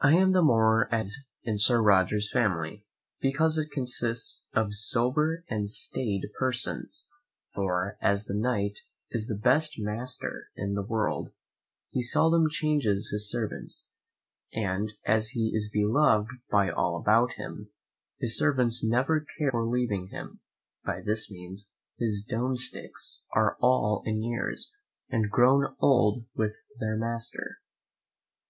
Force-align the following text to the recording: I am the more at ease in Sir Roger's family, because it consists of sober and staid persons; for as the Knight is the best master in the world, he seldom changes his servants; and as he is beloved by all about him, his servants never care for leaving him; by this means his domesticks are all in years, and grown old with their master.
I 0.00 0.14
am 0.14 0.32
the 0.32 0.40
more 0.40 0.88
at 0.90 1.04
ease 1.04 1.26
in 1.42 1.58
Sir 1.58 1.82
Roger's 1.82 2.30
family, 2.32 2.86
because 3.20 3.58
it 3.58 3.70
consists 3.70 4.48
of 4.54 4.72
sober 4.72 5.44
and 5.50 5.70
staid 5.70 6.22
persons; 6.38 7.08
for 7.54 7.98
as 8.00 8.24
the 8.24 8.32
Knight 8.34 8.78
is 9.10 9.26
the 9.26 9.34
best 9.34 9.74
master 9.78 10.48
in 10.56 10.72
the 10.72 10.82
world, 10.82 11.34
he 11.90 12.00
seldom 12.02 12.48
changes 12.48 13.10
his 13.10 13.28
servants; 13.30 13.84
and 14.50 14.94
as 15.04 15.28
he 15.32 15.52
is 15.54 15.68
beloved 15.70 16.30
by 16.50 16.70
all 16.70 16.98
about 16.98 17.32
him, 17.32 17.68
his 18.18 18.38
servants 18.38 18.82
never 18.82 19.26
care 19.36 19.50
for 19.50 19.66
leaving 19.66 20.08
him; 20.08 20.40
by 20.86 21.02
this 21.02 21.30
means 21.30 21.68
his 21.98 22.24
domesticks 22.26 23.20
are 23.34 23.58
all 23.60 24.02
in 24.06 24.22
years, 24.22 24.70
and 25.10 25.28
grown 25.30 25.76
old 25.80 26.24
with 26.34 26.54
their 26.80 26.96
master. 26.96 27.58